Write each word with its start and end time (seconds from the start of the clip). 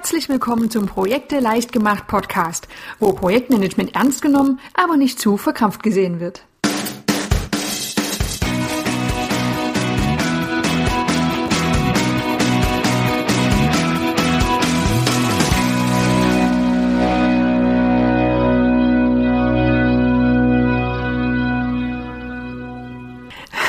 Herzlich 0.00 0.30
willkommen 0.30 0.70
zum 0.70 0.86
Projekte 0.86 1.40
leicht 1.40 1.72
gemacht 1.72 2.06
Podcast, 2.06 2.68
wo 3.00 3.12
Projektmanagement 3.12 3.94
ernst 3.94 4.22
genommen, 4.22 4.58
aber 4.72 4.96
nicht 4.96 5.20
zu 5.20 5.36
verkrampft 5.36 5.82
gesehen 5.82 6.20
wird. 6.20 6.46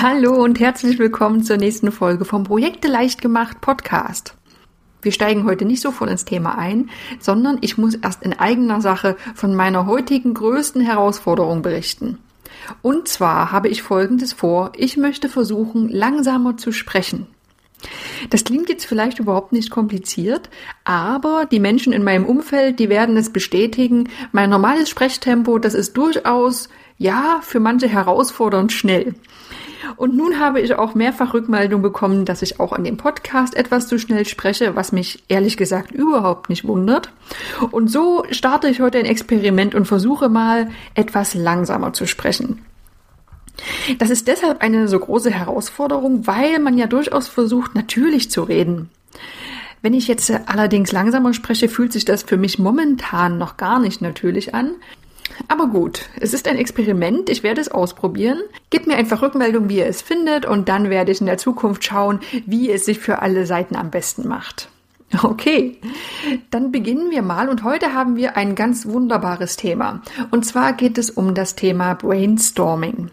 Hallo 0.01 0.41
und 0.41 0.61
herzlich 0.61 0.97
willkommen 0.97 1.43
zur 1.43 1.57
nächsten 1.57 1.91
Folge 1.91 2.23
vom 2.23 2.45
Projekte 2.45 2.87
leicht 2.87 3.21
gemacht 3.21 3.59
Podcast. 3.59 4.37
Wir 5.01 5.11
steigen 5.11 5.45
heute 5.45 5.65
nicht 5.65 5.81
sofort 5.81 6.09
ins 6.09 6.25
Thema 6.25 6.57
ein, 6.57 6.89
sondern 7.19 7.57
ich 7.61 7.77
muss 7.77 7.95
erst 7.95 8.23
in 8.23 8.37
eigener 8.37 8.81
Sache 8.81 9.17
von 9.35 9.55
meiner 9.55 9.85
heutigen 9.85 10.33
größten 10.33 10.81
Herausforderung 10.81 11.61
berichten. 11.61 12.19
Und 12.81 13.07
zwar 13.07 13.51
habe 13.51 13.69
ich 13.69 13.81
Folgendes 13.81 14.33
vor. 14.33 14.71
Ich 14.75 14.97
möchte 14.97 15.29
versuchen, 15.29 15.89
langsamer 15.89 16.57
zu 16.57 16.71
sprechen. 16.71 17.27
Das 18.29 18.43
klingt 18.43 18.69
jetzt 18.69 18.85
vielleicht 18.85 19.17
überhaupt 19.17 19.53
nicht 19.53 19.71
kompliziert, 19.71 20.49
aber 20.83 21.47
die 21.49 21.59
Menschen 21.59 21.93
in 21.93 22.03
meinem 22.03 22.25
Umfeld, 22.25 22.79
die 22.79 22.89
werden 22.89 23.17
es 23.17 23.33
bestätigen. 23.33 24.09
Mein 24.31 24.51
normales 24.51 24.89
Sprechtempo, 24.89 25.57
das 25.57 25.73
ist 25.73 25.97
durchaus, 25.97 26.69
ja, 27.01 27.39
für 27.41 27.59
manche 27.59 27.87
herausfordernd 27.87 28.71
schnell. 28.71 29.15
Und 29.97 30.15
nun 30.15 30.39
habe 30.39 30.61
ich 30.61 30.75
auch 30.75 30.93
mehrfach 30.93 31.33
Rückmeldung 31.33 31.81
bekommen, 31.81 32.25
dass 32.25 32.43
ich 32.43 32.59
auch 32.59 32.73
an 32.73 32.83
dem 32.83 32.97
Podcast 32.97 33.55
etwas 33.55 33.87
zu 33.87 33.97
schnell 33.97 34.27
spreche, 34.27 34.75
was 34.75 34.91
mich 34.91 35.23
ehrlich 35.27 35.57
gesagt 35.57 35.91
überhaupt 35.91 36.49
nicht 36.49 36.67
wundert. 36.67 37.11
Und 37.71 37.87
so 37.87 38.23
starte 38.29 38.69
ich 38.69 38.81
heute 38.81 38.99
ein 38.99 39.05
Experiment 39.05 39.73
und 39.73 39.85
versuche 39.85 40.29
mal 40.29 40.69
etwas 40.93 41.33
langsamer 41.33 41.91
zu 41.93 42.05
sprechen. 42.05 42.63
Das 43.97 44.11
ist 44.11 44.27
deshalb 44.27 44.61
eine 44.61 44.87
so 44.87 44.99
große 44.99 45.31
Herausforderung, 45.31 46.27
weil 46.27 46.59
man 46.59 46.77
ja 46.77 46.85
durchaus 46.85 47.27
versucht, 47.27 47.73
natürlich 47.73 48.29
zu 48.29 48.43
reden. 48.43 48.89
Wenn 49.81 49.95
ich 49.95 50.07
jetzt 50.07 50.31
allerdings 50.45 50.91
langsamer 50.91 51.33
spreche, 51.33 51.67
fühlt 51.67 51.91
sich 51.93 52.05
das 52.05 52.21
für 52.21 52.37
mich 52.37 52.59
momentan 52.59 53.39
noch 53.39 53.57
gar 53.57 53.79
nicht 53.79 54.03
natürlich 54.03 54.53
an. 54.53 54.75
Aber 55.47 55.67
gut, 55.67 56.09
es 56.19 56.33
ist 56.33 56.47
ein 56.47 56.57
Experiment, 56.57 57.29
ich 57.29 57.43
werde 57.43 57.61
es 57.61 57.69
ausprobieren. 57.69 58.39
Gebt 58.69 58.87
mir 58.87 58.95
einfach 58.95 59.21
Rückmeldung, 59.21 59.69
wie 59.69 59.77
ihr 59.77 59.87
es 59.87 60.01
findet, 60.01 60.45
und 60.45 60.69
dann 60.69 60.89
werde 60.89 61.11
ich 61.11 61.21
in 61.21 61.27
der 61.27 61.37
Zukunft 61.37 61.83
schauen, 61.83 62.19
wie 62.45 62.71
es 62.71 62.85
sich 62.85 62.99
für 62.99 63.21
alle 63.21 63.45
Seiten 63.45 63.75
am 63.75 63.91
besten 63.91 64.27
macht. 64.27 64.69
Okay, 65.23 65.77
dann 66.51 66.71
beginnen 66.71 67.11
wir 67.11 67.21
mal 67.21 67.49
und 67.49 67.63
heute 67.63 67.93
haben 67.93 68.15
wir 68.15 68.37
ein 68.37 68.55
ganz 68.55 68.85
wunderbares 68.85 69.57
Thema. 69.57 70.01
Und 70.31 70.45
zwar 70.45 70.71
geht 70.71 70.97
es 70.97 71.09
um 71.09 71.35
das 71.35 71.55
Thema 71.55 71.95
Brainstorming. 71.95 73.09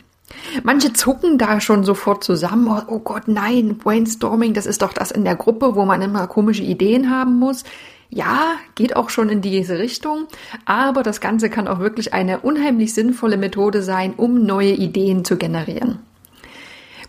Manche 0.63 0.93
zucken 0.93 1.39
da 1.39 1.61
schon 1.61 1.85
sofort 1.85 2.23
zusammen. 2.23 2.83
Oh, 2.87 3.01
Gott, 3.01 3.27
nein, 3.27 3.79
Brainstorming, 3.79 4.55
das 4.55 4.67
ist 4.67 4.83
doch 4.83 4.93
das 4.93 5.11
in 5.11 5.25
der 5.25 5.37
Gruppe, 5.37 5.75
wo 5.75 5.85
man 5.85 6.03
immer 6.03 6.27
komische 6.27 6.63
Ideen 6.63 7.11
haben 7.11 7.39
muss. 7.39 7.65
Ja, 8.11 8.57
geht 8.75 8.97
auch 8.97 9.11
schon 9.11 9.29
in 9.29 9.43
diese 9.43 9.79
Richtung, 9.79 10.27
aber 10.65 11.03
das 11.03 11.21
Ganze 11.21 11.51
kann 11.51 11.69
auch 11.69 11.79
wirklich 11.79 12.15
eine 12.15 12.41
unheimlich 12.41 12.95
sinnvolle 12.95 13.37
Methode 13.37 13.83
sein, 13.83 14.15
um 14.17 14.45
neue 14.47 14.73
Ideen 14.73 15.25
zu 15.25 15.37
generieren. 15.37 15.99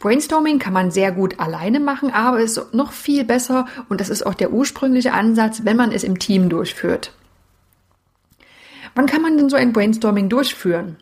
Brainstorming 0.02 0.60
kann 0.60 0.74
man 0.74 0.92
sehr 0.92 1.12
gut 1.12 1.40
alleine 1.40 1.80
machen, 1.80 2.12
aber 2.12 2.40
ist 2.40 2.74
noch 2.74 2.92
viel 2.92 3.24
besser 3.24 3.66
und 3.90 4.02
das 4.02 4.10
ist 4.10 4.26
auch 4.26 4.34
der 4.34 4.52
ursprüngliche 4.52 5.14
Ansatz, 5.14 5.62
wenn 5.64 5.78
man 5.78 5.92
es 5.92 6.04
im 6.04 6.20
Team 6.20 6.50
durchführt. 6.50 7.14
Wann 8.96 9.06
kann 9.06 9.22
man 9.22 9.38
denn 9.38 9.50
so 9.50 9.56
ein 9.56 9.74
Brainstorming 9.74 10.30
durchführen? 10.30 10.98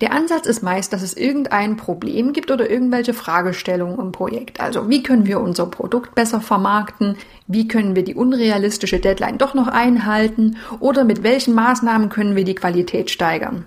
Der 0.00 0.12
Ansatz 0.12 0.46
ist 0.46 0.62
meist, 0.62 0.92
dass 0.92 1.02
es 1.02 1.16
irgendein 1.16 1.76
Problem 1.76 2.32
gibt 2.32 2.50
oder 2.50 2.70
irgendwelche 2.70 3.14
Fragestellungen 3.14 3.98
im 3.98 4.12
Projekt. 4.12 4.60
Also 4.60 4.88
wie 4.88 5.02
können 5.02 5.26
wir 5.26 5.40
unser 5.40 5.66
Produkt 5.66 6.14
besser 6.14 6.40
vermarkten? 6.40 7.16
Wie 7.46 7.66
können 7.66 7.96
wir 7.96 8.04
die 8.04 8.14
unrealistische 8.14 9.00
Deadline 9.00 9.38
doch 9.38 9.54
noch 9.54 9.68
einhalten? 9.68 10.56
Oder 10.80 11.04
mit 11.04 11.22
welchen 11.22 11.54
Maßnahmen 11.54 12.08
können 12.08 12.36
wir 12.36 12.44
die 12.44 12.54
Qualität 12.54 13.10
steigern? 13.10 13.64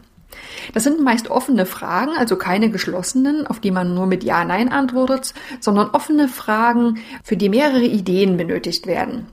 Das 0.73 0.83
sind 0.83 1.01
meist 1.01 1.29
offene 1.29 1.65
Fragen, 1.65 2.11
also 2.17 2.35
keine 2.37 2.69
geschlossenen, 2.69 3.45
auf 3.47 3.59
die 3.59 3.71
man 3.71 3.93
nur 3.93 4.07
mit 4.07 4.23
Ja, 4.23 4.43
Nein 4.45 4.71
antwortet, 4.71 5.33
sondern 5.59 5.89
offene 5.89 6.27
Fragen, 6.27 6.99
für 7.23 7.37
die 7.37 7.49
mehrere 7.49 7.85
Ideen 7.85 8.37
benötigt 8.37 8.87
werden. 8.87 9.27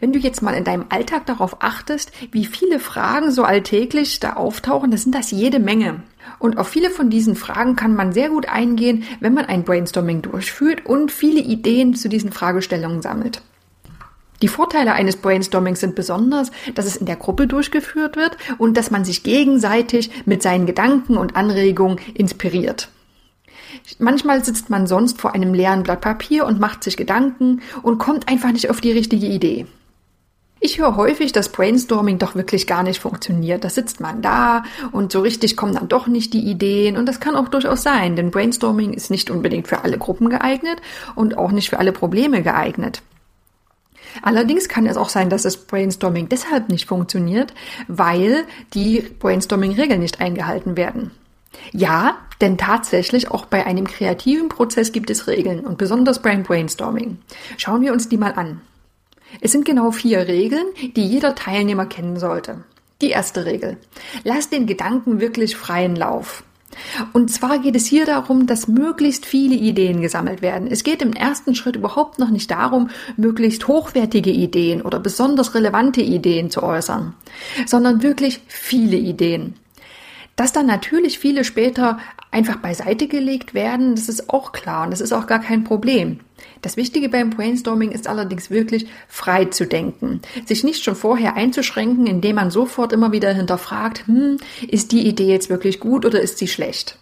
Wenn 0.00 0.12
du 0.12 0.18
jetzt 0.18 0.42
mal 0.42 0.54
in 0.54 0.64
deinem 0.64 0.86
Alltag 0.88 1.26
darauf 1.26 1.56
achtest, 1.60 2.12
wie 2.30 2.44
viele 2.44 2.78
Fragen 2.78 3.30
so 3.30 3.44
alltäglich 3.44 4.20
da 4.20 4.34
auftauchen, 4.34 4.90
dann 4.90 4.98
sind 4.98 5.14
das 5.14 5.30
jede 5.30 5.58
Menge. 5.58 6.02
Und 6.38 6.58
auf 6.58 6.68
viele 6.68 6.90
von 6.90 7.10
diesen 7.10 7.36
Fragen 7.36 7.76
kann 7.76 7.94
man 7.94 8.12
sehr 8.12 8.28
gut 8.28 8.48
eingehen, 8.48 9.04
wenn 9.20 9.34
man 9.34 9.46
ein 9.46 9.64
Brainstorming 9.64 10.22
durchführt 10.22 10.86
und 10.86 11.12
viele 11.12 11.40
Ideen 11.40 11.94
zu 11.94 12.08
diesen 12.08 12.32
Fragestellungen 12.32 13.02
sammelt. 13.02 13.42
Die 14.42 14.48
Vorteile 14.48 14.94
eines 14.94 15.16
Brainstormings 15.16 15.78
sind 15.78 15.94
besonders, 15.94 16.50
dass 16.74 16.86
es 16.86 16.96
in 16.96 17.06
der 17.06 17.14
Gruppe 17.14 17.46
durchgeführt 17.46 18.16
wird 18.16 18.36
und 18.58 18.76
dass 18.76 18.90
man 18.90 19.04
sich 19.04 19.22
gegenseitig 19.22 20.10
mit 20.26 20.42
seinen 20.42 20.66
Gedanken 20.66 21.16
und 21.16 21.36
Anregungen 21.36 21.98
inspiriert. 22.14 22.88
Manchmal 23.98 24.44
sitzt 24.44 24.68
man 24.68 24.88
sonst 24.88 25.20
vor 25.20 25.34
einem 25.34 25.54
leeren 25.54 25.84
Blatt 25.84 26.00
Papier 26.00 26.44
und 26.44 26.60
macht 26.60 26.82
sich 26.82 26.96
Gedanken 26.96 27.62
und 27.82 27.98
kommt 27.98 28.28
einfach 28.28 28.50
nicht 28.50 28.68
auf 28.68 28.80
die 28.80 28.92
richtige 28.92 29.26
Idee. 29.26 29.66
Ich 30.64 30.78
höre 30.78 30.94
häufig, 30.94 31.32
dass 31.32 31.48
Brainstorming 31.48 32.18
doch 32.18 32.36
wirklich 32.36 32.68
gar 32.68 32.84
nicht 32.84 33.00
funktioniert. 33.00 33.64
Da 33.64 33.68
sitzt 33.68 33.98
man 33.98 34.22
da 34.22 34.62
und 34.92 35.10
so 35.10 35.20
richtig 35.20 35.56
kommen 35.56 35.74
dann 35.74 35.88
doch 35.88 36.06
nicht 36.06 36.32
die 36.34 36.48
Ideen 36.48 36.96
und 36.96 37.06
das 37.06 37.18
kann 37.18 37.34
auch 37.34 37.48
durchaus 37.48 37.82
sein, 37.82 38.14
denn 38.14 38.30
Brainstorming 38.30 38.92
ist 38.92 39.10
nicht 39.10 39.28
unbedingt 39.28 39.66
für 39.66 39.82
alle 39.82 39.98
Gruppen 39.98 40.30
geeignet 40.30 40.80
und 41.16 41.36
auch 41.36 41.50
nicht 41.50 41.70
für 41.70 41.80
alle 41.80 41.90
Probleme 41.90 42.42
geeignet. 42.42 43.02
Allerdings 44.22 44.68
kann 44.68 44.86
es 44.86 44.96
auch 44.96 45.08
sein, 45.08 45.30
dass 45.30 45.42
das 45.42 45.56
Brainstorming 45.56 46.28
deshalb 46.28 46.68
nicht 46.68 46.86
funktioniert, 46.86 47.52
weil 47.88 48.44
die 48.72 49.00
Brainstorming-Regeln 49.18 49.98
nicht 49.98 50.20
eingehalten 50.20 50.76
werden. 50.76 51.10
Ja, 51.72 52.18
denn 52.40 52.56
tatsächlich 52.56 53.32
auch 53.32 53.46
bei 53.46 53.66
einem 53.66 53.88
kreativen 53.88 54.48
Prozess 54.48 54.92
gibt 54.92 55.10
es 55.10 55.26
Regeln 55.26 55.58
und 55.60 55.76
besonders 55.76 56.22
beim 56.22 56.44
Brainstorming. 56.44 57.18
Schauen 57.56 57.82
wir 57.82 57.92
uns 57.92 58.08
die 58.08 58.16
mal 58.16 58.34
an. 58.34 58.60
Es 59.40 59.52
sind 59.52 59.64
genau 59.64 59.90
vier 59.90 60.28
Regeln, 60.28 60.66
die 60.96 61.06
jeder 61.06 61.34
Teilnehmer 61.34 61.86
kennen 61.86 62.18
sollte. 62.18 62.64
Die 63.00 63.10
erste 63.10 63.46
Regel. 63.46 63.78
Lass 64.24 64.48
den 64.48 64.66
Gedanken 64.66 65.20
wirklich 65.20 65.56
freien 65.56 65.96
Lauf. 65.96 66.44
Und 67.12 67.30
zwar 67.30 67.58
geht 67.58 67.76
es 67.76 67.86
hier 67.86 68.06
darum, 68.06 68.46
dass 68.46 68.68
möglichst 68.68 69.26
viele 69.26 69.54
Ideen 69.54 70.00
gesammelt 70.00 70.42
werden. 70.42 70.68
Es 70.70 70.84
geht 70.84 71.02
im 71.02 71.12
ersten 71.12 71.54
Schritt 71.54 71.76
überhaupt 71.76 72.18
noch 72.18 72.30
nicht 72.30 72.50
darum, 72.50 72.90
möglichst 73.16 73.68
hochwertige 73.68 74.30
Ideen 74.30 74.82
oder 74.82 74.98
besonders 74.98 75.54
relevante 75.54 76.00
Ideen 76.00 76.50
zu 76.50 76.62
äußern, 76.62 77.14
sondern 77.66 78.02
wirklich 78.02 78.40
viele 78.46 78.96
Ideen. 78.96 79.54
Dass 80.36 80.52
dann 80.52 80.66
natürlich 80.66 81.18
viele 81.18 81.44
später 81.44 81.98
einfach 82.30 82.56
beiseite 82.56 83.06
gelegt 83.06 83.52
werden, 83.52 83.94
das 83.94 84.08
ist 84.08 84.30
auch 84.30 84.52
klar 84.52 84.84
und 84.84 84.90
das 84.90 85.02
ist 85.02 85.12
auch 85.12 85.26
gar 85.26 85.40
kein 85.40 85.64
Problem. 85.64 86.20
Das 86.62 86.76
Wichtige 86.76 87.08
beim 87.08 87.30
Brainstorming 87.30 87.90
ist 87.90 88.06
allerdings 88.06 88.48
wirklich 88.48 88.86
frei 89.08 89.46
zu 89.46 89.66
denken, 89.66 90.22
sich 90.46 90.62
nicht 90.62 90.84
schon 90.84 90.94
vorher 90.94 91.34
einzuschränken, 91.34 92.06
indem 92.06 92.36
man 92.36 92.52
sofort 92.52 92.92
immer 92.92 93.10
wieder 93.10 93.32
hinterfragt, 93.34 94.06
hm, 94.06 94.38
ist 94.68 94.92
die 94.92 95.06
Idee 95.06 95.26
jetzt 95.26 95.50
wirklich 95.50 95.80
gut 95.80 96.06
oder 96.06 96.20
ist 96.20 96.38
sie 96.38 96.46
schlecht? 96.46 96.98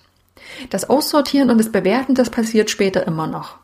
Das 0.70 0.88
Aussortieren 0.88 1.50
und 1.50 1.58
das 1.58 1.70
Bewerten, 1.70 2.14
das 2.14 2.30
passiert 2.30 2.70
später 2.70 3.06
immer 3.06 3.26
noch. 3.26 3.58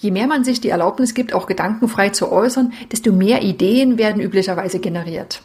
Je 0.00 0.10
mehr 0.10 0.26
man 0.26 0.42
sich 0.44 0.60
die 0.60 0.70
Erlaubnis 0.70 1.14
gibt, 1.14 1.32
auch 1.32 1.46
gedankenfrei 1.46 2.10
zu 2.10 2.30
äußern, 2.30 2.72
desto 2.90 3.12
mehr 3.12 3.42
Ideen 3.42 3.96
werden 3.96 4.20
üblicherweise 4.20 4.80
generiert. 4.80 5.42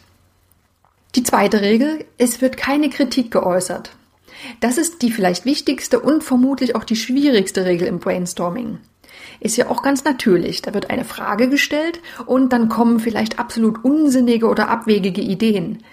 Die 1.16 1.24
zweite 1.24 1.62
Regel, 1.62 2.06
es 2.18 2.42
wird 2.42 2.58
keine 2.58 2.90
Kritik 2.90 3.30
geäußert. 3.30 3.92
Das 4.60 4.80
ist 4.80 5.04
die 5.04 5.12
vielleicht 5.12 5.46
wichtigste 5.46 6.00
und 6.00 6.24
vermutlich 6.24 6.76
auch 6.76 6.84
die 6.84 6.96
schwierigste 6.96 7.66
Regel 7.66 7.88
im 7.88 8.00
Brainstorming. 8.00 8.80
Ist 9.40 9.58
ja 9.58 9.70
auch 9.70 9.82
ganz 9.82 10.04
natürlich. 10.04 10.62
Da 10.62 10.74
wird 10.74 10.90
eine 10.90 11.06
Frage 11.06 11.50
gestellt 11.50 12.00
und 12.26 12.54
dann 12.54 12.70
kommen 12.70 13.00
vielleicht 13.00 13.40
absolut 13.40 13.84
unsinnige 13.84 14.48
oder 14.48 14.70
abwegige 14.70 15.22
Ideen. 15.22 15.84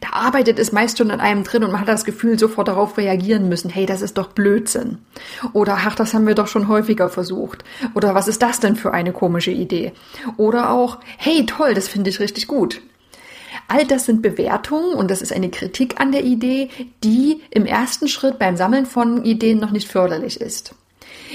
Da 0.00 0.10
arbeitet 0.12 0.58
es 0.58 0.70
meist 0.70 0.98
schon 0.98 1.10
an 1.10 1.20
einem 1.20 1.42
drin 1.42 1.64
und 1.64 1.72
man 1.72 1.80
hat 1.80 1.88
das 1.88 2.04
Gefühl, 2.04 2.38
sofort 2.38 2.68
darauf 2.68 2.96
reagieren 2.96 3.48
müssen. 3.48 3.70
Hey, 3.70 3.86
das 3.86 4.02
ist 4.02 4.18
doch 4.18 4.28
Blödsinn. 4.28 4.98
Oder 5.52 5.78
ach, 5.80 5.96
das 5.96 6.14
haben 6.14 6.26
wir 6.26 6.36
doch 6.36 6.46
schon 6.46 6.68
häufiger 6.68 7.08
versucht. 7.08 7.64
Oder 7.94 8.14
was 8.14 8.28
ist 8.28 8.42
das 8.42 8.60
denn 8.60 8.76
für 8.76 8.92
eine 8.92 9.12
komische 9.12 9.50
Idee? 9.50 9.92
Oder 10.36 10.70
auch, 10.70 10.98
hey, 11.16 11.44
toll, 11.46 11.74
das 11.74 11.88
finde 11.88 12.10
ich 12.10 12.20
richtig 12.20 12.46
gut. 12.46 12.80
All 13.66 13.84
das 13.84 14.04
sind 14.04 14.22
Bewertungen 14.22 14.94
und 14.94 15.10
das 15.10 15.22
ist 15.22 15.32
eine 15.32 15.50
Kritik 15.50 16.00
an 16.00 16.12
der 16.12 16.24
Idee, 16.24 16.70
die 17.02 17.42
im 17.50 17.66
ersten 17.66 18.08
Schritt 18.08 18.38
beim 18.38 18.56
Sammeln 18.56 18.86
von 18.86 19.24
Ideen 19.24 19.58
noch 19.58 19.70
nicht 19.70 19.88
förderlich 19.88 20.40
ist. 20.40 20.74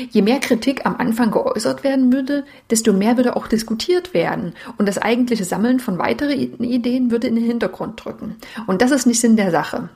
Je 0.09 0.21
mehr 0.21 0.39
Kritik 0.39 0.86
am 0.86 0.95
Anfang 0.97 1.31
geäußert 1.31 1.83
werden 1.83 2.12
würde, 2.12 2.45
desto 2.69 2.94
mehr 2.94 3.18
würde 3.18 3.36
auch 3.36 3.47
diskutiert 3.47 4.13
werden 4.13 4.53
und 4.77 4.88
das 4.88 4.97
eigentliche 4.97 5.45
Sammeln 5.45 5.80
von 5.80 5.97
weiteren 5.97 6.39
Ideen 6.63 7.12
würde 7.12 7.27
in 7.27 7.36
den 7.36 7.45
Hintergrund 7.45 8.03
drücken. 8.03 8.36
Und 8.68 8.81
das 8.81 8.92
ist 8.92 9.06
nicht 9.06 9.21
Sinn 9.21 9.36
der 9.36 9.51
Sache. 9.51 9.89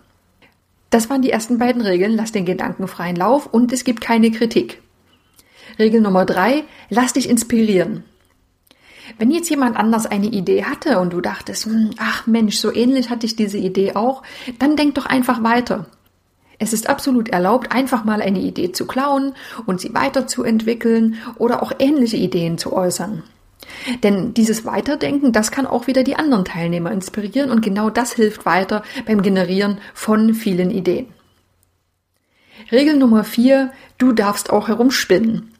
Das 0.90 1.10
waren 1.10 1.22
die 1.22 1.32
ersten 1.32 1.60
beiden 1.60 1.82
Regeln. 1.82 2.16
Lass 2.16 2.32
den 2.32 2.46
Gedanken 2.46 2.88
freien 2.88 3.16
Lauf 3.16 3.46
und 3.46 3.72
es 3.72 3.84
gibt 3.84 4.02
keine 4.02 4.32
Kritik. 4.32 4.82
Regel 5.78 6.02
Nummer 6.02 6.26
drei. 6.26 6.64
Lass 6.90 7.14
dich 7.14 7.30
inspirieren. 7.30 8.04
Wenn 9.18 9.32
jetzt 9.32 9.50
jemand 9.50 9.76
anders 9.76 10.06
eine 10.06 10.28
Idee 10.28 10.66
hatte 10.66 11.00
und 11.00 11.14
du 11.14 11.22
dachtest, 11.22 11.66
hm, 11.66 11.92
ach 11.98 12.28
Mensch, 12.28 12.58
so 12.58 12.74
ähnlich 12.74 13.10
hatte 13.10 13.26
ich 13.26 13.36
diese 13.36 13.58
Idee 13.58 13.96
auch, 13.96 14.24
dann 14.60 14.76
denk 14.76 14.96
doch 14.96 15.06
einfach 15.06 15.44
weiter. 15.44 15.88
Es 16.60 16.74
ist 16.74 16.90
absolut 16.90 17.30
erlaubt, 17.30 17.72
einfach 17.72 18.04
mal 18.04 18.22
eine 18.22 18.40
Idee 18.40 18.74
zu 18.74 18.86
klauen 18.86 19.34
und 19.66 19.80
sie 19.80 19.94
weiterzuentwickeln 19.94 21.16
oder 21.38 21.64
auch 21.64 21.72
ähnliche 21.80 22.18
Ideen 22.18 22.58
zu 22.58 22.74
äußern. 22.74 23.24
Denn 24.04 24.34
dieses 24.34 24.66
Weiterdenken, 24.66 25.32
das 25.32 25.52
kann 25.52 25.66
auch 25.66 25.88
wieder 25.88 26.04
die 26.04 26.16
anderen 26.16 26.46
Teilnehmer 26.46 26.92
inspirieren 26.92 27.50
und 27.50 27.62
genau 27.62 27.90
das 27.90 28.14
hilft 28.14 28.46
weiter 28.46 28.84
beim 29.06 29.22
Generieren 29.22 29.80
von 29.94 30.34
vielen 30.34 30.70
Ideen. 30.70 31.08
Regel 32.72 32.98
Nummer 32.98 33.24
vier, 33.24 33.72
du 33.98 34.12
darfst 34.12 34.50
auch 34.50 34.68
herumspinnen. 34.68 35.54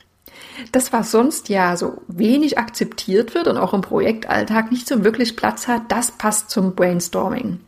Das, 0.72 0.94
was 0.94 1.12
sonst 1.12 1.50
ja 1.50 1.78
so 1.78 2.02
wenig 2.08 2.58
akzeptiert 2.58 3.36
wird 3.36 3.48
und 3.48 3.58
auch 3.58 3.74
im 3.74 3.82
Projektalltag 3.82 4.72
nicht 4.72 4.88
so 4.88 5.04
wirklich 5.04 5.36
Platz 5.36 5.68
hat, 5.68 5.84
das 5.90 6.12
passt 6.12 6.50
zum 6.50 6.76
Brainstorming. 6.76 7.60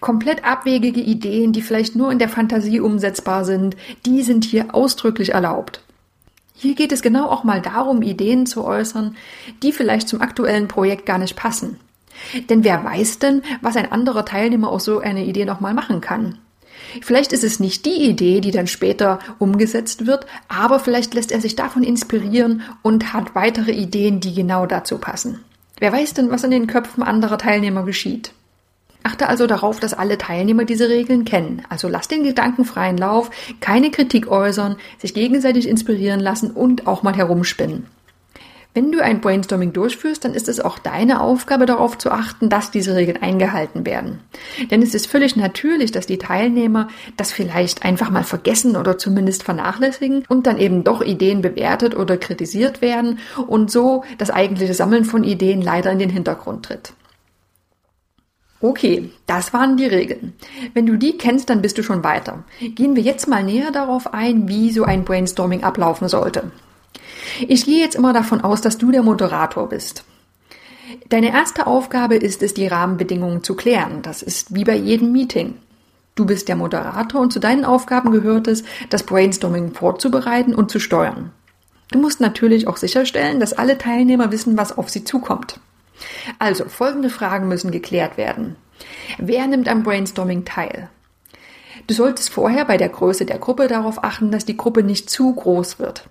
Komplett 0.00 0.44
abwegige 0.44 1.00
Ideen, 1.00 1.52
die 1.52 1.62
vielleicht 1.62 1.96
nur 1.96 2.10
in 2.10 2.18
der 2.18 2.28
Fantasie 2.28 2.80
umsetzbar 2.80 3.44
sind, 3.44 3.76
die 4.06 4.22
sind 4.22 4.44
hier 4.44 4.74
ausdrücklich 4.74 5.30
erlaubt. 5.34 5.82
Hier 6.54 6.74
geht 6.74 6.92
es 6.92 7.00
genau 7.00 7.26
auch 7.26 7.44
mal 7.44 7.62
darum, 7.62 8.02
Ideen 8.02 8.44
zu 8.44 8.64
äußern, 8.64 9.16
die 9.62 9.72
vielleicht 9.72 10.08
zum 10.08 10.20
aktuellen 10.20 10.68
Projekt 10.68 11.06
gar 11.06 11.18
nicht 11.18 11.36
passen. 11.36 11.78
Denn 12.50 12.64
wer 12.64 12.84
weiß 12.84 13.18
denn, 13.18 13.42
was 13.62 13.76
ein 13.76 13.90
anderer 13.90 14.24
Teilnehmer 14.24 14.68
aus 14.68 14.84
so 14.84 14.98
einer 14.98 15.20
Idee 15.20 15.46
nochmal 15.46 15.74
machen 15.74 16.00
kann? 16.00 16.38
Vielleicht 17.02 17.32
ist 17.32 17.44
es 17.44 17.60
nicht 17.60 17.86
die 17.86 18.04
Idee, 18.08 18.40
die 18.40 18.50
dann 18.50 18.66
später 18.66 19.18
umgesetzt 19.38 20.06
wird, 20.06 20.26
aber 20.48 20.80
vielleicht 20.80 21.14
lässt 21.14 21.32
er 21.32 21.40
sich 21.40 21.56
davon 21.56 21.82
inspirieren 21.82 22.62
und 22.82 23.12
hat 23.12 23.34
weitere 23.34 23.72
Ideen, 23.72 24.20
die 24.20 24.34
genau 24.34 24.66
dazu 24.66 24.98
passen. 24.98 25.40
Wer 25.78 25.92
weiß 25.92 26.14
denn, 26.14 26.30
was 26.30 26.44
in 26.44 26.50
den 26.50 26.66
Köpfen 26.66 27.02
anderer 27.02 27.38
Teilnehmer 27.38 27.84
geschieht? 27.84 28.32
Achte 29.02 29.28
also 29.28 29.46
darauf, 29.46 29.80
dass 29.80 29.94
alle 29.94 30.18
Teilnehmer 30.18 30.64
diese 30.64 30.90
Regeln 30.90 31.24
kennen. 31.24 31.62
Also 31.70 31.88
lass 31.88 32.08
den 32.08 32.22
Gedanken 32.22 32.66
freien 32.66 32.98
Lauf, 32.98 33.30
keine 33.60 33.90
Kritik 33.90 34.30
äußern, 34.30 34.76
sich 34.98 35.14
gegenseitig 35.14 35.66
inspirieren 35.66 36.20
lassen 36.20 36.50
und 36.50 36.86
auch 36.86 37.02
mal 37.02 37.16
herumspinnen. 37.16 37.86
Wenn 38.72 38.92
du 38.92 39.02
ein 39.02 39.20
Brainstorming 39.20 39.72
durchführst, 39.72 40.24
dann 40.24 40.32
ist 40.32 40.48
es 40.48 40.60
auch 40.60 40.78
deine 40.78 41.20
Aufgabe 41.20 41.66
darauf 41.66 41.98
zu 41.98 42.12
achten, 42.12 42.48
dass 42.48 42.70
diese 42.70 42.94
Regeln 42.94 43.20
eingehalten 43.20 43.84
werden. 43.84 44.20
Denn 44.70 44.80
es 44.80 44.94
ist 44.94 45.08
völlig 45.08 45.34
natürlich, 45.34 45.90
dass 45.90 46.06
die 46.06 46.18
Teilnehmer 46.18 46.86
das 47.16 47.32
vielleicht 47.32 47.84
einfach 47.84 48.10
mal 48.10 48.22
vergessen 48.22 48.76
oder 48.76 48.96
zumindest 48.96 49.42
vernachlässigen 49.42 50.24
und 50.28 50.46
dann 50.46 50.56
eben 50.56 50.84
doch 50.84 51.02
Ideen 51.02 51.42
bewertet 51.42 51.96
oder 51.96 52.16
kritisiert 52.16 52.80
werden 52.80 53.18
und 53.48 53.72
so 53.72 54.04
das 54.18 54.30
eigentliche 54.30 54.74
Sammeln 54.74 55.04
von 55.04 55.24
Ideen 55.24 55.62
leider 55.62 55.90
in 55.90 55.98
den 55.98 56.10
Hintergrund 56.10 56.66
tritt. 56.66 56.92
Okay, 58.60 59.10
das 59.26 59.52
waren 59.52 59.78
die 59.78 59.86
Regeln. 59.86 60.34
Wenn 60.74 60.86
du 60.86 60.96
die 60.96 61.16
kennst, 61.16 61.50
dann 61.50 61.62
bist 61.62 61.78
du 61.78 61.82
schon 61.82 62.04
weiter. 62.04 62.44
Gehen 62.60 62.94
wir 62.94 63.02
jetzt 63.02 63.26
mal 63.26 63.42
näher 63.42 63.72
darauf 63.72 64.12
ein, 64.12 64.48
wie 64.48 64.70
so 64.70 64.84
ein 64.84 65.04
Brainstorming 65.04 65.64
ablaufen 65.64 66.08
sollte. 66.08 66.52
Ich 67.46 67.64
gehe 67.64 67.80
jetzt 67.80 67.96
immer 67.96 68.12
davon 68.12 68.40
aus, 68.40 68.60
dass 68.60 68.78
du 68.78 68.90
der 68.90 69.02
Moderator 69.02 69.68
bist. 69.68 70.04
Deine 71.08 71.32
erste 71.32 71.66
Aufgabe 71.66 72.16
ist 72.16 72.42
es, 72.42 72.54
die 72.54 72.66
Rahmenbedingungen 72.66 73.42
zu 73.42 73.54
klären. 73.54 74.02
Das 74.02 74.22
ist 74.22 74.54
wie 74.54 74.64
bei 74.64 74.76
jedem 74.76 75.12
Meeting. 75.12 75.54
Du 76.14 76.26
bist 76.26 76.48
der 76.48 76.56
Moderator 76.56 77.20
und 77.20 77.32
zu 77.32 77.38
deinen 77.38 77.64
Aufgaben 77.64 78.10
gehört 78.10 78.48
es, 78.48 78.64
das 78.90 79.04
Brainstorming 79.04 79.72
vorzubereiten 79.72 80.54
und 80.54 80.70
zu 80.70 80.80
steuern. 80.80 81.30
Du 81.90 81.98
musst 81.98 82.20
natürlich 82.20 82.68
auch 82.68 82.76
sicherstellen, 82.76 83.40
dass 83.40 83.52
alle 83.52 83.78
Teilnehmer 83.78 84.30
wissen, 84.30 84.56
was 84.56 84.76
auf 84.76 84.90
sie 84.90 85.04
zukommt. 85.04 85.60
Also, 86.38 86.64
folgende 86.66 87.10
Fragen 87.10 87.48
müssen 87.48 87.70
geklärt 87.70 88.16
werden. 88.16 88.56
Wer 89.18 89.46
nimmt 89.46 89.68
am 89.68 89.82
Brainstorming 89.82 90.44
teil? 90.44 90.88
Du 91.86 91.94
solltest 91.94 92.30
vorher 92.30 92.64
bei 92.64 92.76
der 92.76 92.88
Größe 92.88 93.24
der 93.24 93.38
Gruppe 93.38 93.66
darauf 93.66 94.04
achten, 94.04 94.30
dass 94.30 94.44
die 94.44 94.56
Gruppe 94.56 94.82
nicht 94.82 95.10
zu 95.10 95.34
groß 95.34 95.78
wird. 95.78 96.04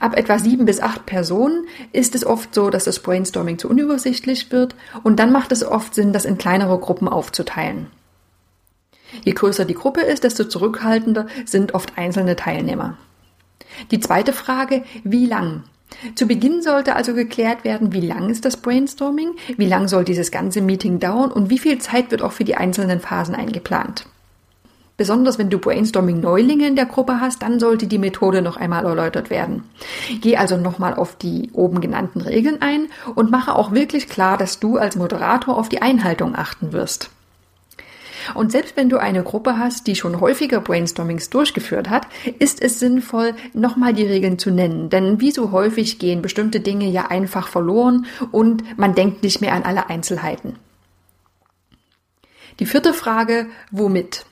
Ab 0.00 0.16
etwa 0.16 0.38
sieben 0.38 0.64
bis 0.64 0.80
acht 0.80 1.06
Personen 1.06 1.66
ist 1.92 2.14
es 2.14 2.24
oft 2.24 2.54
so, 2.54 2.70
dass 2.70 2.84
das 2.84 3.00
Brainstorming 3.00 3.58
zu 3.58 3.68
unübersichtlich 3.68 4.50
wird 4.52 4.74
und 5.02 5.18
dann 5.18 5.32
macht 5.32 5.52
es 5.52 5.64
oft 5.64 5.94
Sinn, 5.94 6.12
das 6.12 6.24
in 6.24 6.38
kleinere 6.38 6.78
Gruppen 6.78 7.08
aufzuteilen. 7.08 7.88
Je 9.24 9.32
größer 9.32 9.64
die 9.64 9.74
Gruppe 9.74 10.00
ist, 10.00 10.24
desto 10.24 10.44
zurückhaltender 10.44 11.26
sind 11.44 11.74
oft 11.74 11.98
einzelne 11.98 12.36
Teilnehmer. 12.36 12.96
Die 13.90 14.00
zweite 14.00 14.32
Frage, 14.32 14.84
wie 15.04 15.26
lang? 15.26 15.64
Zu 16.14 16.26
Beginn 16.26 16.62
sollte 16.62 16.96
also 16.96 17.12
geklärt 17.12 17.64
werden, 17.64 17.92
wie 17.92 18.00
lang 18.00 18.30
ist 18.30 18.44
das 18.44 18.56
Brainstorming, 18.56 19.34
wie 19.56 19.66
lang 19.66 19.88
soll 19.88 20.04
dieses 20.04 20.30
ganze 20.30 20.62
Meeting 20.62 20.98
dauern 20.98 21.30
und 21.30 21.50
wie 21.50 21.58
viel 21.58 21.78
Zeit 21.78 22.10
wird 22.10 22.22
auch 22.22 22.32
für 22.32 22.44
die 22.44 22.56
einzelnen 22.56 23.00
Phasen 23.00 23.34
eingeplant. 23.34 24.06
Besonders 24.96 25.38
wenn 25.38 25.50
du 25.50 25.58
Brainstorming-Neulinge 25.58 26.66
in 26.66 26.76
der 26.76 26.86
Gruppe 26.86 27.20
hast, 27.20 27.42
dann 27.42 27.58
sollte 27.58 27.86
die 27.86 27.98
Methode 27.98 28.42
noch 28.42 28.56
einmal 28.56 28.84
erläutert 28.84 29.30
werden. 29.30 29.64
Geh 30.20 30.36
also 30.36 30.56
nochmal 30.56 30.94
auf 30.94 31.16
die 31.16 31.50
oben 31.54 31.80
genannten 31.80 32.20
Regeln 32.20 32.60
ein 32.60 32.88
und 33.14 33.30
mache 33.30 33.54
auch 33.54 33.72
wirklich 33.72 34.08
klar, 34.08 34.36
dass 34.36 34.60
du 34.60 34.76
als 34.76 34.96
Moderator 34.96 35.56
auf 35.56 35.68
die 35.68 35.82
Einhaltung 35.82 36.36
achten 36.36 36.72
wirst. 36.72 37.10
Und 38.34 38.52
selbst 38.52 38.76
wenn 38.76 38.88
du 38.88 38.98
eine 38.98 39.22
Gruppe 39.22 39.58
hast, 39.58 39.86
die 39.86 39.96
schon 39.96 40.20
häufiger 40.20 40.60
Brainstormings 40.60 41.30
durchgeführt 41.30 41.90
hat, 41.90 42.06
ist 42.38 42.62
es 42.62 42.78
sinnvoll, 42.78 43.34
nochmal 43.52 43.94
die 43.94 44.06
Regeln 44.06 44.38
zu 44.38 44.50
nennen. 44.50 44.90
Denn 44.90 45.20
wie 45.20 45.32
so 45.32 45.52
häufig 45.52 45.98
gehen 45.98 46.22
bestimmte 46.22 46.60
Dinge 46.60 46.88
ja 46.88 47.06
einfach 47.06 47.48
verloren 47.48 48.06
und 48.30 48.78
man 48.78 48.94
denkt 48.94 49.22
nicht 49.22 49.40
mehr 49.40 49.54
an 49.54 49.64
alle 49.64 49.88
Einzelheiten. 49.88 50.56
Die 52.60 52.66
vierte 52.66 52.94
Frage, 52.94 53.46
womit? 53.70 54.26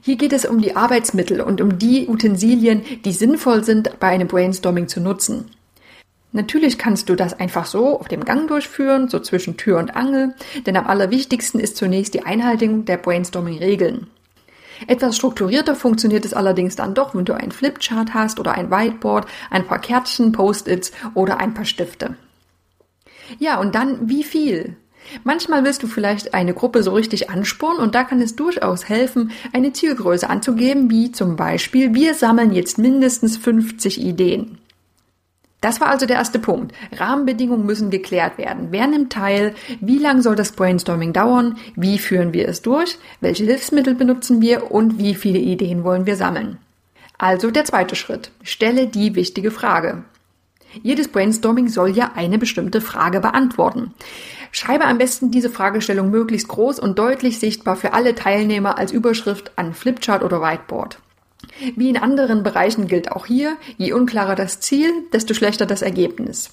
Hier 0.00 0.16
geht 0.16 0.32
es 0.32 0.44
um 0.44 0.60
die 0.60 0.76
Arbeitsmittel 0.76 1.40
und 1.40 1.60
um 1.60 1.78
die 1.78 2.08
Utensilien, 2.08 2.82
die 3.04 3.12
sinnvoll 3.12 3.64
sind, 3.64 3.98
bei 4.00 4.08
einem 4.08 4.28
Brainstorming 4.28 4.88
zu 4.88 5.00
nutzen. 5.00 5.50
Natürlich 6.32 6.78
kannst 6.78 7.08
du 7.08 7.14
das 7.14 7.38
einfach 7.38 7.64
so 7.64 8.00
auf 8.00 8.08
dem 8.08 8.24
Gang 8.24 8.48
durchführen, 8.48 9.08
so 9.08 9.20
zwischen 9.20 9.56
Tür 9.56 9.78
und 9.78 9.94
Angel, 9.94 10.34
denn 10.66 10.76
am 10.76 10.86
allerwichtigsten 10.86 11.60
ist 11.60 11.76
zunächst 11.76 12.12
die 12.12 12.24
Einhaltung 12.24 12.84
der 12.84 12.96
Brainstorming-Regeln. 12.96 14.08
Etwas 14.88 15.16
strukturierter 15.16 15.76
funktioniert 15.76 16.24
es 16.24 16.34
allerdings 16.34 16.74
dann 16.74 16.94
doch, 16.94 17.14
wenn 17.14 17.24
du 17.24 17.34
ein 17.34 17.52
Flipchart 17.52 18.14
hast 18.14 18.40
oder 18.40 18.52
ein 18.52 18.70
Whiteboard, 18.70 19.28
ein 19.50 19.66
paar 19.66 19.78
Kärtchen, 19.78 20.32
Post-its 20.32 20.90
oder 21.14 21.38
ein 21.38 21.54
paar 21.54 21.64
Stifte. 21.64 22.16
Ja, 23.38 23.60
und 23.60 23.76
dann 23.76 24.08
wie 24.08 24.24
viel? 24.24 24.76
Manchmal 25.22 25.64
willst 25.64 25.82
du 25.82 25.86
vielleicht 25.86 26.34
eine 26.34 26.54
Gruppe 26.54 26.82
so 26.82 26.92
richtig 26.92 27.30
anspornen 27.30 27.80
und 27.80 27.94
da 27.94 28.04
kann 28.04 28.20
es 28.20 28.36
durchaus 28.36 28.88
helfen, 28.88 29.32
eine 29.52 29.72
Zielgröße 29.72 30.28
anzugeben, 30.28 30.90
wie 30.90 31.12
zum 31.12 31.36
Beispiel, 31.36 31.94
wir 31.94 32.14
sammeln 32.14 32.52
jetzt 32.52 32.78
mindestens 32.78 33.36
50 33.36 34.00
Ideen. 34.00 34.58
Das 35.64 35.80
war 35.80 35.88
also 35.88 36.04
der 36.04 36.16
erste 36.16 36.38
Punkt. 36.38 36.74
Rahmenbedingungen 36.92 37.64
müssen 37.64 37.88
geklärt 37.88 38.36
werden. 38.36 38.66
Wer 38.70 38.86
nimmt 38.86 39.14
teil? 39.14 39.54
Wie 39.80 39.96
lang 39.96 40.20
soll 40.20 40.36
das 40.36 40.52
Brainstorming 40.52 41.14
dauern? 41.14 41.56
Wie 41.74 41.96
führen 41.96 42.34
wir 42.34 42.46
es 42.48 42.60
durch? 42.60 42.98
Welche 43.22 43.44
Hilfsmittel 43.44 43.94
benutzen 43.94 44.42
wir? 44.42 44.70
Und 44.70 44.98
wie 44.98 45.14
viele 45.14 45.38
Ideen 45.38 45.82
wollen 45.82 46.04
wir 46.04 46.16
sammeln? 46.16 46.58
Also 47.16 47.50
der 47.50 47.64
zweite 47.64 47.96
Schritt. 47.96 48.30
Stelle 48.42 48.88
die 48.88 49.14
wichtige 49.14 49.50
Frage. 49.50 50.04
Jedes 50.82 51.08
Brainstorming 51.08 51.68
soll 51.68 51.90
ja 51.90 52.12
eine 52.14 52.38
bestimmte 52.38 52.80
Frage 52.80 53.20
beantworten. 53.20 53.94
Schreibe 54.52 54.84
am 54.84 54.98
besten 54.98 55.30
diese 55.30 55.50
Fragestellung 55.50 56.10
möglichst 56.10 56.48
groß 56.48 56.78
und 56.78 56.98
deutlich 56.98 57.38
sichtbar 57.38 57.76
für 57.76 57.92
alle 57.92 58.14
Teilnehmer 58.14 58.78
als 58.78 58.92
Überschrift 58.92 59.52
an 59.56 59.74
Flipchart 59.74 60.22
oder 60.22 60.40
Whiteboard. 60.40 60.98
Wie 61.76 61.88
in 61.88 61.96
anderen 61.96 62.42
Bereichen 62.42 62.86
gilt 62.88 63.12
auch 63.12 63.26
hier, 63.26 63.56
je 63.76 63.92
unklarer 63.92 64.34
das 64.34 64.60
Ziel, 64.60 64.90
desto 65.12 65.34
schlechter 65.34 65.66
das 65.66 65.82
Ergebnis. 65.82 66.50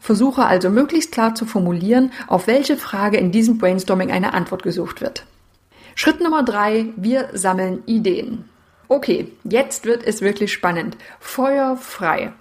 Versuche 0.00 0.44
also 0.44 0.70
möglichst 0.70 1.12
klar 1.12 1.34
zu 1.34 1.46
formulieren, 1.46 2.12
auf 2.26 2.46
welche 2.46 2.76
Frage 2.76 3.16
in 3.16 3.32
diesem 3.32 3.58
Brainstorming 3.58 4.10
eine 4.10 4.34
Antwort 4.34 4.62
gesucht 4.62 5.00
wird. 5.00 5.24
Schritt 5.94 6.20
Nummer 6.20 6.42
drei, 6.42 6.86
wir 6.96 7.30
sammeln 7.32 7.82
Ideen. 7.86 8.48
Okay, 8.88 9.28
jetzt 9.44 9.86
wird 9.86 10.04
es 10.06 10.20
wirklich 10.20 10.52
spannend. 10.52 10.96
Feuer 11.20 11.76
frei. 11.76 12.32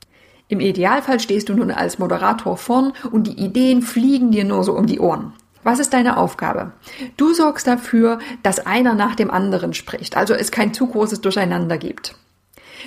Im 0.48 0.60
Idealfall 0.60 1.20
stehst 1.20 1.50
du 1.50 1.54
nun 1.54 1.72
als 1.72 2.00
Moderator 2.00 2.58
vorn 2.58 2.94
und 3.12 3.28
die 3.28 3.40
Ideen 3.44 3.82
fliegen 3.82 4.32
dir 4.32 4.44
nur 4.44 4.64
so 4.64 4.74
um 4.74 4.86
die 4.86 5.00
Ohren. 5.00 5.34
Was 5.64 5.80
ist 5.80 5.94
deine 5.94 6.18
Aufgabe? 6.18 6.74
Du 7.16 7.34
sorgst 7.34 7.68
dafür, 7.68 8.20
dass 8.44 8.66
einer 8.66 8.96
nach 8.96 9.16
dem 9.16 9.32
anderen 9.32 9.74
spricht, 9.74 10.18
also 10.18 10.34
es 10.34 10.52
kein 10.52 10.74
zu 10.74 10.88
großes 10.88 11.22
Durcheinander 11.22 11.78
gibt. 11.78 12.16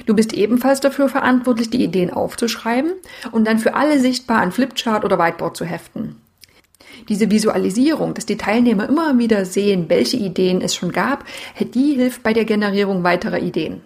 Du 0.04 0.14
bist 0.14 0.34
ebenfalls 0.34 0.80
dafür 0.80 1.08
verantwortlich, 1.08 1.70
die 1.70 1.82
Ideen 1.82 2.12
aufzuschreiben 2.12 2.92
und 3.32 3.46
dann 3.46 3.58
für 3.58 3.74
alle 3.74 3.98
sichtbar 3.98 4.42
an 4.42 4.52
Flipchart 4.52 5.06
oder 5.06 5.18
Whiteboard 5.18 5.56
zu 5.56 5.64
heften. 5.64 6.16
Diese 7.08 7.30
Visualisierung, 7.30 8.12
dass 8.12 8.26
die 8.26 8.36
Teilnehmer 8.36 8.88
immer 8.88 9.16
wieder 9.18 9.46
sehen, 9.46 9.88
welche 9.88 10.18
Ideen 10.18 10.60
es 10.60 10.74
schon 10.74 10.92
gab, 10.92 11.24
die 11.74 11.94
hilft 11.94 12.22
bei 12.22 12.34
der 12.34 12.44
Generierung 12.44 13.04
weiterer 13.04 13.38
Ideen. 13.38 13.80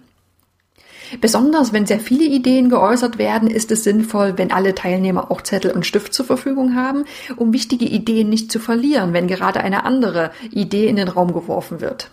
Besonders 1.19 1.73
wenn 1.73 1.85
sehr 1.85 1.99
viele 1.99 2.23
Ideen 2.23 2.69
geäußert 2.69 3.17
werden, 3.17 3.49
ist 3.49 3.71
es 3.71 3.83
sinnvoll, 3.83 4.37
wenn 4.37 4.51
alle 4.51 4.75
Teilnehmer 4.75 5.29
auch 5.29 5.41
Zettel 5.41 5.71
und 5.71 5.85
Stift 5.85 6.13
zur 6.13 6.25
Verfügung 6.25 6.75
haben, 6.75 7.05
um 7.35 7.53
wichtige 7.53 7.85
Ideen 7.85 8.29
nicht 8.29 8.51
zu 8.51 8.59
verlieren, 8.59 9.13
wenn 9.13 9.27
gerade 9.27 9.61
eine 9.61 9.83
andere 9.83 10.31
Idee 10.51 10.87
in 10.87 10.95
den 10.95 11.09
Raum 11.09 11.33
geworfen 11.33 11.81
wird. 11.81 12.09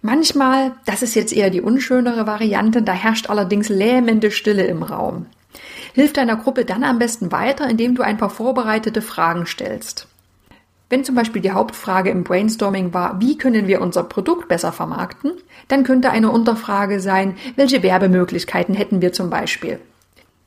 Manchmal, 0.00 0.72
das 0.86 1.02
ist 1.02 1.16
jetzt 1.16 1.32
eher 1.32 1.50
die 1.50 1.60
unschönere 1.60 2.26
Variante, 2.26 2.82
da 2.82 2.92
herrscht 2.92 3.28
allerdings 3.28 3.68
lähmende 3.68 4.30
Stille 4.30 4.64
im 4.64 4.84
Raum. 4.84 5.26
Hilf 5.94 6.12
deiner 6.12 6.36
Gruppe 6.36 6.64
dann 6.64 6.84
am 6.84 7.00
besten 7.00 7.32
weiter, 7.32 7.68
indem 7.68 7.96
du 7.96 8.02
ein 8.02 8.18
paar 8.18 8.30
vorbereitete 8.30 9.02
Fragen 9.02 9.46
stellst. 9.46 10.06
Wenn 10.90 11.04
zum 11.04 11.14
Beispiel 11.14 11.42
die 11.42 11.50
Hauptfrage 11.50 12.10
im 12.10 12.24
Brainstorming 12.24 12.94
war, 12.94 13.20
wie 13.20 13.36
können 13.36 13.66
wir 13.66 13.82
unser 13.82 14.04
Produkt 14.04 14.48
besser 14.48 14.72
vermarkten, 14.72 15.32
dann 15.68 15.84
könnte 15.84 16.10
eine 16.10 16.30
Unterfrage 16.30 17.00
sein, 17.00 17.36
welche 17.56 17.82
Werbemöglichkeiten 17.82 18.74
hätten 18.74 19.02
wir 19.02 19.12
zum 19.12 19.28
Beispiel. 19.28 19.80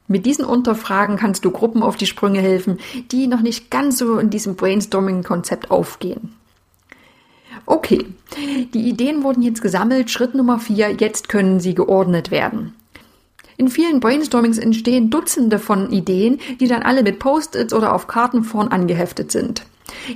Mit 0.08 0.26
diesen 0.26 0.44
Unterfragen 0.44 1.16
kannst 1.16 1.46
du 1.46 1.52
Gruppen 1.52 1.84
auf 1.84 1.96
die 1.96 2.08
Sprünge 2.08 2.42
helfen, 2.42 2.80
die 3.12 3.28
noch 3.28 3.42
nicht 3.42 3.70
ganz 3.70 4.00
so 4.00 4.18
in 4.18 4.30
diesem 4.30 4.56
Brainstorming-Konzept 4.56 5.70
aufgehen. 5.70 6.34
Okay, 7.66 8.08
die 8.74 8.90
Ideen 8.90 9.24
wurden 9.24 9.44
jetzt 9.44 9.62
gesammelt. 9.62 10.10
Schritt 10.10 10.34
Nummer 10.36 10.60
vier, 10.60 10.92
jetzt 11.00 11.30
können 11.30 11.60
sie 11.60 11.76
geordnet 11.76 12.32
werden. 12.32 12.74
In 13.62 13.68
vielen 13.68 14.00
Brainstormings 14.00 14.58
entstehen 14.58 15.12
Dutzende 15.12 15.60
von 15.60 15.92
Ideen, 15.92 16.40
die 16.60 16.68
dann 16.68 16.82
alle 16.82 17.04
mit 17.04 17.20
Post-its 17.20 17.76
oder 17.76 17.94
auf 17.94 18.08
Karten 18.08 18.44
vorn 18.44 18.70
angeheftet 18.70 19.32
sind. 19.32 19.68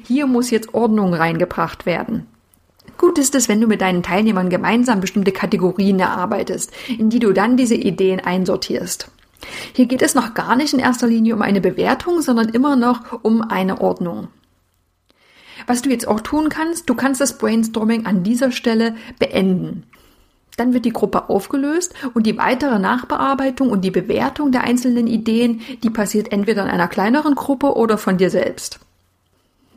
Hier 0.04 0.26
muss 0.26 0.50
jetzt 0.50 0.74
Ordnung 0.74 1.14
reingebracht 1.14 1.86
werden. 1.86 2.26
Gut 2.98 3.20
ist 3.20 3.36
es, 3.36 3.48
wenn 3.48 3.62
du 3.62 3.68
mit 3.68 3.82
deinen 3.82 4.02
Teilnehmern 4.02 4.50
gemeinsam 4.50 5.00
bestimmte 5.00 5.32
Kategorien 5.32 6.00
erarbeitest, 6.00 6.72
in 6.98 7.12
die 7.12 7.20
du 7.20 7.34
dann 7.34 7.56
diese 7.56 7.76
Ideen 7.76 8.20
einsortierst. 8.20 9.12
Hier 9.74 9.86
geht 9.86 10.02
es 10.02 10.16
noch 10.16 10.34
gar 10.34 10.56
nicht 10.56 10.74
in 10.74 10.80
erster 10.80 11.06
Linie 11.06 11.36
um 11.36 11.44
eine 11.44 11.62
Bewertung, 11.62 12.24
sondern 12.24 12.50
immer 12.50 12.76
noch 12.76 13.22
um 13.22 13.44
eine 13.44 13.80
Ordnung. 13.80 14.30
Was 15.68 15.84
du 15.84 15.92
jetzt 15.92 16.08
auch 16.08 16.22
tun 16.22 16.50
kannst, 16.50 16.90
du 16.90 16.96
kannst 16.96 17.22
das 17.22 17.38
Brainstorming 17.38 18.08
an 18.08 18.24
dieser 18.24 18.52
Stelle 18.52 18.96
beenden. 19.20 19.84
Dann 20.58 20.74
wird 20.74 20.86
die 20.86 20.94
Gruppe 20.94 21.30
aufgelöst 21.30 21.94
und 22.14 22.26
die 22.26 22.38
weitere 22.38 22.80
Nachbearbeitung 22.80 23.70
und 23.70 23.82
die 23.82 23.92
Bewertung 23.92 24.52
der 24.52 24.64
einzelnen 24.64 25.08
Ideen, 25.08 25.62
die 25.84 25.90
passiert 25.90 26.32
entweder 26.32 26.64
in 26.64 26.70
einer 26.70 26.88
kleineren 26.88 27.36
Gruppe 27.36 27.76
oder 27.76 27.98
von 27.98 28.18
dir 28.18 28.30
selbst. 28.30 28.80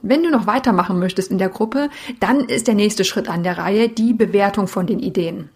Wenn 0.03 0.23
du 0.23 0.31
noch 0.31 0.47
weitermachen 0.47 0.99
möchtest 0.99 1.31
in 1.31 1.39
der 1.39 1.49
Gruppe, 1.49 1.91
dann 2.21 2.41
ist 2.41 2.69
der 2.69 2.75
nächste 2.75 3.05
Schritt 3.05 3.29
an 3.29 3.43
der 3.43 3.59
Reihe 3.59 3.89
die 3.89 4.13
Bewertung 4.13 4.69
von 4.69 4.87
den 4.87 5.01
Ideen. 5.01 5.49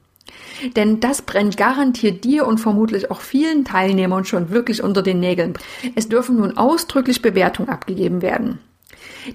Denn 0.76 1.00
das 1.00 1.22
brennt 1.22 1.56
garantiert 1.56 2.24
dir 2.24 2.46
und 2.46 2.58
vermutlich 2.58 3.10
auch 3.10 3.20
vielen 3.20 3.64
Teilnehmern 3.64 4.24
schon 4.24 4.50
wirklich 4.50 4.82
unter 4.82 5.02
den 5.02 5.20
Nägeln. 5.20 5.54
Es 5.94 6.08
dürfen 6.08 6.36
nun 6.36 6.56
ausdrücklich 6.56 7.22
Bewertungen 7.22 7.68
abgegeben 7.68 8.22
werden. 8.22 8.58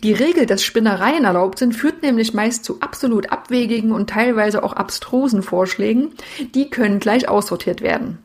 Die 0.03 0.13
Regel, 0.13 0.45
dass 0.45 0.63
Spinnereien 0.63 1.23
erlaubt 1.23 1.59
sind, 1.59 1.73
führt 1.73 2.01
nämlich 2.01 2.33
meist 2.33 2.65
zu 2.65 2.81
absolut 2.81 3.31
abwegigen 3.31 3.91
und 3.91 4.09
teilweise 4.09 4.63
auch 4.63 4.73
abstrusen 4.73 5.43
Vorschlägen. 5.43 6.13
Die 6.53 6.69
können 6.69 6.99
gleich 6.99 7.29
aussortiert 7.29 7.81
werden. 7.81 8.19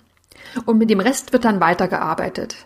Und 0.66 0.78
mit 0.78 0.90
dem 0.90 1.00
Rest 1.00 1.32
wird 1.32 1.44
dann 1.44 1.60
weitergearbeitet. 1.60 2.56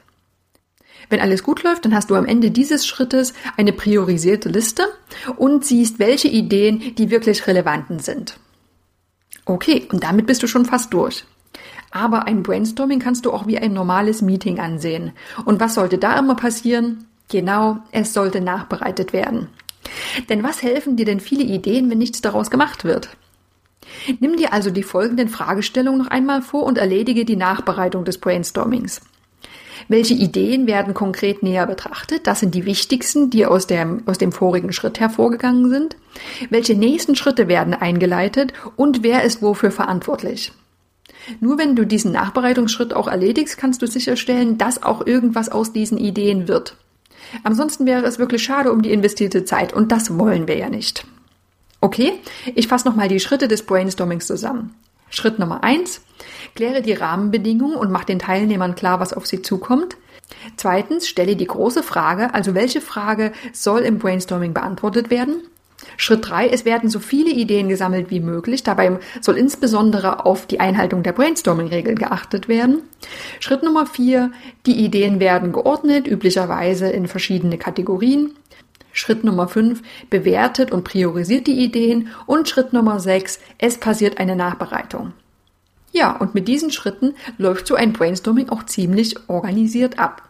Wenn 1.09 1.21
alles 1.21 1.43
gut 1.43 1.63
läuft, 1.63 1.85
dann 1.85 1.95
hast 1.95 2.11
du 2.11 2.17
am 2.17 2.27
Ende 2.27 2.51
dieses 2.51 2.87
Schrittes 2.87 3.33
eine 3.57 3.73
priorisierte 3.73 4.49
Liste 4.49 4.85
und 5.37 5.65
siehst, 5.65 5.99
welche 5.99 6.29
Ideen 6.29 6.95
die 6.97 7.11
wirklich 7.11 7.47
relevanten 7.47 8.01
sind. 8.01 8.39
Okay, 9.45 9.87
und 9.93 10.03
damit 10.03 10.27
bist 10.27 10.43
du 10.43 10.49
schon 10.49 10.65
fast 10.65 10.93
durch. 10.93 11.25
Aber 11.93 12.27
ein 12.27 12.43
Brainstorming 12.43 12.99
kannst 12.99 13.25
du 13.25 13.33
auch 13.33 13.47
wie 13.47 13.59
ein 13.59 13.73
normales 13.73 14.21
Meeting 14.21 14.59
ansehen. 14.59 15.13
Und 15.45 15.61
was 15.61 15.75
sollte 15.75 15.99
da 15.99 16.19
immer 16.19 16.35
passieren? 16.35 17.07
Genau, 17.29 17.79
es 17.91 18.13
sollte 18.13 18.41
nachbereitet 18.41 19.13
werden. 19.13 19.49
Denn 20.29 20.43
was 20.43 20.63
helfen 20.63 20.97
dir 20.97 21.05
denn 21.05 21.21
viele 21.21 21.45
Ideen, 21.45 21.91
wenn 21.91 21.99
nichts 21.99 22.21
daraus 22.21 22.51
gemacht 22.51 22.85
wird? 22.85 23.11
Nimm 24.21 24.37
dir 24.37 24.53
also 24.53 24.71
die 24.71 24.83
folgenden 24.83 25.29
Fragestellungen 25.29 26.01
noch 26.01 26.09
einmal 26.09 26.43
vor 26.43 26.65
und 26.65 26.79
erledige 26.79 27.25
die 27.25 27.37
Nachbereitung 27.37 28.05
des 28.05 28.19
Brainstormings. 28.19 29.01
Welche 29.89 30.15
Ideen 30.15 30.67
werden 30.67 30.95
konkret 30.95 31.43
näher 31.43 31.67
betrachtet? 31.67 32.27
Das 32.27 32.41
sind 32.41 32.55
die 32.55 32.65
wichtigsten, 32.65 33.31
die 33.31 33.47
aus 33.47 33.67
dem, 33.67 34.03
aus 34.07 34.19
dem 34.19 34.33
vorigen 34.33 34.73
Schritt 34.73 34.99
hervorgegangen 34.99 35.71
sind. 35.71 35.97
Welche 36.51 36.75
nächsten 36.75 37.15
Schritte 37.15 37.47
werden 37.47 37.75
eingeleitet 37.75 38.53
und 38.75 39.03
wer 39.03 39.23
ist 39.23 39.43
wofür 39.43 39.71
verantwortlich? 39.71 40.53
Nur 41.41 41.59
wenn 41.59 41.77
du 41.77 41.85
diesen 41.85 42.13
Nachbereitungsschritt 42.13 42.95
auch 42.95 43.09
erledigst, 43.09 43.59
kannst 43.59 43.83
du 43.83 43.87
sicherstellen, 43.87 44.59
dass 44.59 44.83
auch 44.83 45.07
irgendwas 45.07 45.49
aus 45.49 45.73
diesen 45.73 45.99
Ideen 45.99 46.49
wird. 46.49 46.77
Ansonsten 47.43 47.87
wäre 47.87 48.05
es 48.05 48.19
wirklich 48.19 48.43
schade 48.43 48.73
um 48.73 48.83
die 48.83 48.93
investierte 48.93 49.45
Zeit 49.45 49.73
und 49.73 49.93
das 49.93 50.19
wollen 50.19 50.49
wir 50.49 50.57
ja 50.57 50.69
nicht. 50.69 51.07
Okay, 51.81 52.15
ich 52.55 52.69
fasse 52.69 52.89
nochmal 52.89 53.09
die 53.09 53.21
Schritte 53.21 53.49
des 53.49 53.65
Brainstormings 53.65 54.27
zusammen. 54.27 54.75
Schritt 55.11 55.39
Nummer 55.39 55.63
eins: 55.63 56.01
Kläre 56.55 56.83
die 56.83 56.93
Rahmenbedingungen 56.93 57.77
und 57.77 57.91
mach 57.91 58.05
den 58.05 58.19
Teilnehmern 58.19 58.75
klar, 58.75 59.01
was 59.01 59.13
auf 59.13 59.27
sie 59.27 59.43
zukommt. 59.43 59.97
Zweitens, 60.57 61.09
stelle 61.09 61.37
die 61.37 61.47
große 61.47 61.83
Frage, 61.83 62.35
also 62.35 62.55
welche 62.55 62.81
Frage 62.81 63.33
soll 63.53 63.81
im 63.81 63.99
Brainstorming 63.99 64.55
beantwortet 64.55 65.11
werden? 65.11 65.43
Schritt 65.97 66.29
drei: 66.29 66.49
Es 66.49 66.65
werden 66.65 66.91
so 66.91 66.99
viele 66.99 67.31
Ideen 67.31 67.69
gesammelt 67.69 68.11
wie 68.11 68.21
möglich. 68.21 68.63
Dabei 68.63 68.99
soll 69.21 69.37
insbesondere 69.37 70.25
auf 70.25 70.47
die 70.47 70.61
Einhaltung 70.61 71.03
der 71.03 71.13
Brainstorming-Regeln 71.13 71.97
geachtet 71.97 72.49
werden. 72.49 72.83
Schritt 73.41 73.63
Nummer 73.63 73.87
vier: 73.87 74.33
Die 74.67 74.85
Ideen 74.85 75.21
werden 75.21 75.53
geordnet, 75.53 76.07
üblicherweise 76.07 76.89
in 76.89 77.09
verschiedene 77.09 77.59
Kategorien. 77.59 78.33
Schritt 78.93 79.25
Nummer 79.25 79.47
5, 79.47 79.83
bewertet 80.09 80.73
und 80.73 80.85
priorisiert 80.85 81.47
die 81.47 81.63
Ideen. 81.63 82.09
Und 82.25 82.49
Schritt 82.49 82.73
Nummer 82.73 82.99
6, 82.99 83.41
es 83.59 83.77
passiert 83.77 84.19
eine 84.19 84.37
Nachbereitung. 84.37 85.13
Ja, 85.93 86.17
und 86.17 86.35
mit 86.35 86.49
diesen 86.49 86.71
Schritten 86.71 87.15
läuft 87.37 87.67
so 87.67 87.75
ein 87.75 87.93
Brainstorming 87.93 88.49
auch 88.49 88.65
ziemlich 88.65 89.17
organisiert 89.29 89.99
ab. 89.99 90.26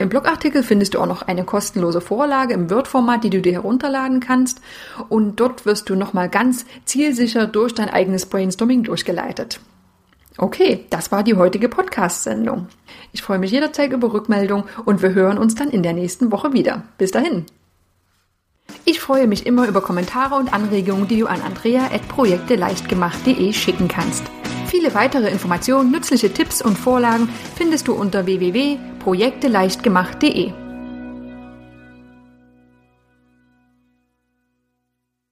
Im 0.00 0.08
Blogartikel 0.08 0.62
findest 0.62 0.94
du 0.94 0.98
auch 0.98 1.06
noch 1.06 1.20
eine 1.20 1.44
kostenlose 1.44 2.00
Vorlage 2.00 2.54
im 2.54 2.70
Word-Format, 2.70 3.22
die 3.22 3.28
du 3.28 3.42
dir 3.42 3.52
herunterladen 3.52 4.20
kannst. 4.20 4.62
Und 5.10 5.40
dort 5.40 5.66
wirst 5.66 5.90
du 5.90 5.94
nochmal 5.94 6.30
ganz 6.30 6.64
zielsicher 6.86 7.46
durch 7.46 7.74
dein 7.74 7.90
eigenes 7.90 8.24
Brainstorming 8.24 8.82
durchgeleitet. 8.82 9.60
Okay, 10.38 10.86
das 10.88 11.12
war 11.12 11.22
die 11.22 11.34
heutige 11.34 11.68
Podcast-Sendung. 11.68 12.68
Ich 13.12 13.20
freue 13.20 13.38
mich 13.38 13.50
jederzeit 13.50 13.92
über 13.92 14.14
Rückmeldung 14.14 14.64
und 14.86 15.02
wir 15.02 15.12
hören 15.12 15.36
uns 15.36 15.54
dann 15.54 15.68
in 15.68 15.82
der 15.82 15.92
nächsten 15.92 16.32
Woche 16.32 16.54
wieder. 16.54 16.84
Bis 16.96 17.10
dahin. 17.10 17.44
Ich 18.86 19.00
freue 19.00 19.26
mich 19.26 19.44
immer 19.44 19.68
über 19.68 19.82
Kommentare 19.82 20.36
und 20.36 20.54
Anregungen, 20.54 21.08
die 21.08 21.18
du 21.18 21.26
an 21.26 21.42
andrea.projekteleichtgemacht.de 21.42 23.52
schicken 23.52 23.88
kannst. 23.88 24.24
Viele 24.70 24.94
weitere 24.94 25.28
Informationen, 25.28 25.90
nützliche 25.90 26.32
Tipps 26.32 26.62
und 26.62 26.78
Vorlagen 26.78 27.28
findest 27.56 27.88
du 27.88 27.92
unter 27.92 28.26
www.projekteleichtgemacht.de. 28.26 30.69